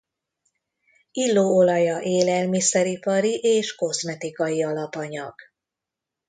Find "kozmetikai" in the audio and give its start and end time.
3.75-4.63